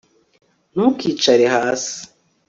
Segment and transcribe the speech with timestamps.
[0.73, 1.95] Ntukicare hasi